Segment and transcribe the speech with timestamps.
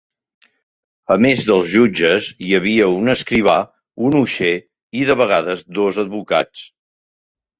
[1.15, 3.57] A més dels jutges hi havia un escrivà,
[4.09, 4.51] un uixer
[5.01, 6.65] i, de vegades, dos advocats.